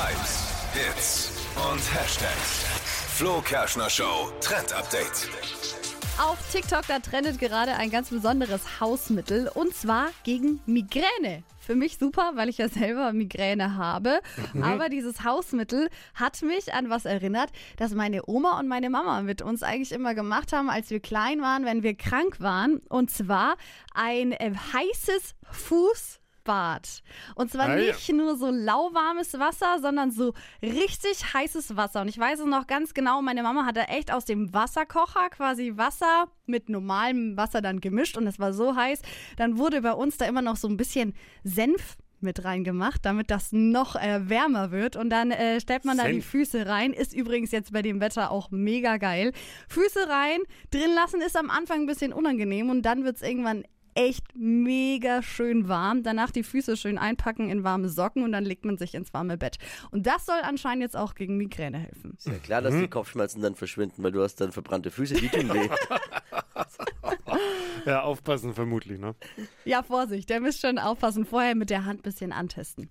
[0.00, 1.32] Hypes, Hits
[1.70, 2.64] und Hashtags.
[3.16, 5.28] Flo Kerschner Show Trend Update.
[6.18, 11.42] Auf TikTok, da trendet gerade ein ganz besonderes Hausmittel und zwar gegen Migräne.
[11.58, 14.20] Für mich super, weil ich ja selber Migräne habe.
[14.62, 19.42] Aber dieses Hausmittel hat mich an was erinnert, das meine Oma und meine Mama mit
[19.42, 22.78] uns eigentlich immer gemacht haben, als wir klein waren, wenn wir krank waren.
[22.88, 23.56] Und zwar
[23.92, 26.19] ein äh, heißes Fuß.
[26.44, 27.02] Bad.
[27.34, 27.92] Und zwar Ah, ja.
[27.92, 30.32] nicht nur so lauwarmes Wasser, sondern so
[30.62, 32.00] richtig heißes Wasser.
[32.02, 35.72] Und ich weiß es noch ganz genau, meine Mama hatte echt aus dem Wasserkocher quasi
[35.76, 39.02] Wasser mit normalem Wasser dann gemischt und es war so heiß.
[39.36, 41.14] Dann wurde bei uns da immer noch so ein bisschen
[41.44, 44.94] Senf mit reingemacht, damit das noch äh, wärmer wird.
[44.96, 46.26] Und dann äh, stellt man da die Senf.
[46.26, 46.92] Füße rein.
[46.92, 49.32] Ist übrigens jetzt bei dem Wetter auch mega geil.
[49.68, 54.24] Füße rein, drin lassen ist am Anfang ein bisschen unangenehm und dann wird's irgendwann echt
[54.34, 56.02] mega schön warm.
[56.02, 59.36] Danach die Füße schön einpacken in warme Socken und dann legt man sich ins warme
[59.36, 59.58] Bett.
[59.90, 62.14] Und das soll anscheinend jetzt auch gegen Migräne helfen.
[62.16, 65.28] Ist ja klar, dass die Kopfschmerzen dann verschwinden, weil du hast dann verbrannte Füße, die
[65.28, 65.68] tun weh.
[67.86, 69.14] Ja, aufpassen vermutlich, ne?
[69.64, 71.24] Ja, Vorsicht, der müsst schon aufpassen.
[71.24, 72.88] Vorher mit der Hand bisschen antesten.